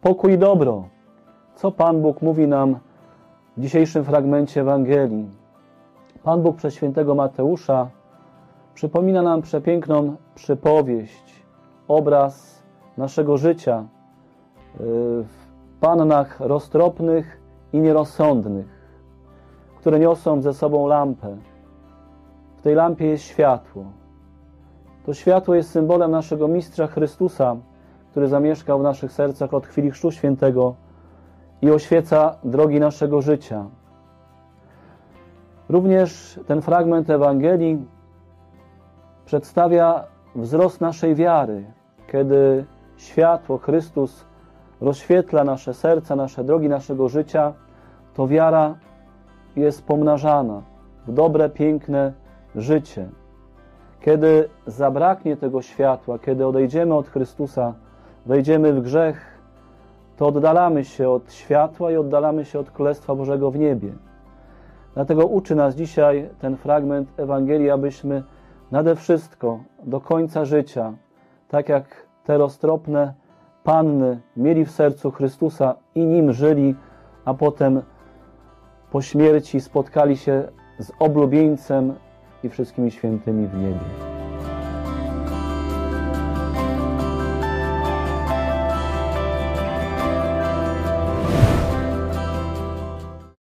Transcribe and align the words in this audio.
pokój 0.00 0.32
i 0.32 0.38
dobro. 0.38 0.88
Co 1.54 1.72
Pan 1.72 2.02
Bóg 2.02 2.22
mówi 2.22 2.48
nam 2.48 2.76
w 3.56 3.60
dzisiejszym 3.60 4.04
fragmencie 4.04 4.60
Ewangelii? 4.60 5.30
Pan 6.22 6.42
Bóg 6.42 6.56
przez 6.56 6.74
świętego 6.74 7.14
Mateusza 7.14 7.88
przypomina 8.74 9.22
nam 9.22 9.42
przepiękną 9.42 10.16
przypowieść, 10.34 11.44
obraz 11.88 12.62
naszego 12.96 13.36
życia 13.36 13.80
y, 13.80 14.78
w 15.24 15.46
pannach 15.80 16.40
roztropnych 16.40 17.40
i 17.72 17.80
nierozsądnych, 17.80 18.66
które 19.80 19.98
niosą 19.98 20.42
ze 20.42 20.54
sobą 20.54 20.86
lampę. 20.86 21.36
W 22.56 22.62
tej 22.62 22.74
lampie 22.74 23.06
jest 23.06 23.24
światło. 23.24 23.84
To 25.06 25.14
światło 25.14 25.54
jest 25.54 25.70
symbolem 25.70 26.10
naszego 26.10 26.48
Mistrza 26.48 26.86
Chrystusa, 26.86 27.56
który 28.16 28.28
zamieszkał 28.28 28.78
w 28.78 28.82
naszych 28.82 29.12
sercach 29.12 29.54
od 29.54 29.66
chwili 29.66 29.90
Chrztu 29.90 30.10
Świętego 30.10 30.74
i 31.62 31.70
oświeca 31.70 32.36
drogi 32.44 32.80
naszego 32.80 33.22
życia. 33.22 33.64
Również 35.68 36.40
ten 36.46 36.62
fragment 36.62 37.10
Ewangelii 37.10 37.86
przedstawia 39.26 40.04
wzrost 40.34 40.80
naszej 40.80 41.14
wiary, 41.14 41.64
kiedy 42.12 42.64
światło 42.96 43.58
Chrystus 43.58 44.24
rozświetla 44.80 45.44
nasze 45.44 45.74
serca, 45.74 46.16
nasze 46.16 46.44
drogi 46.44 46.68
naszego 46.68 47.08
życia, 47.08 47.52
to 48.14 48.26
wiara 48.26 48.74
jest 49.56 49.86
pomnażana 49.86 50.62
w 51.06 51.12
dobre, 51.12 51.50
piękne 51.50 52.12
życie. 52.54 53.08
Kiedy 54.00 54.48
zabraknie 54.66 55.36
tego 55.36 55.62
światła, 55.62 56.18
kiedy 56.18 56.46
odejdziemy 56.46 56.94
od 56.94 57.08
Chrystusa, 57.08 57.74
wejdziemy 58.26 58.72
w 58.72 58.82
grzech, 58.82 59.38
to 60.16 60.26
oddalamy 60.26 60.84
się 60.84 61.10
od 61.10 61.32
światła 61.32 61.92
i 61.92 61.96
oddalamy 61.96 62.44
się 62.44 62.58
od 62.58 62.70
Królestwa 62.70 63.14
Bożego 63.14 63.50
w 63.50 63.58
niebie. 63.58 63.92
Dlatego 64.94 65.26
uczy 65.26 65.54
nas 65.54 65.74
dzisiaj 65.74 66.28
ten 66.38 66.56
fragment 66.56 67.08
Ewangelii, 67.16 67.70
abyśmy 67.70 68.22
nade 68.70 68.94
wszystko 68.94 69.60
do 69.84 70.00
końca 70.00 70.44
życia, 70.44 70.92
tak 71.48 71.68
jak 71.68 72.06
te 72.24 72.38
roztropne 72.38 73.14
panny 73.64 74.20
mieli 74.36 74.64
w 74.64 74.70
sercu 74.70 75.10
Chrystusa 75.10 75.74
i 75.94 76.06
nim 76.06 76.32
żyli, 76.32 76.74
a 77.24 77.34
potem 77.34 77.82
po 78.90 79.02
śmierci 79.02 79.60
spotkali 79.60 80.16
się 80.16 80.48
z 80.78 80.92
oblubieńcem 80.98 81.94
i 82.42 82.48
wszystkimi 82.48 82.90
świętymi 82.90 83.46
w 83.46 83.54
niebie. 83.54 84.15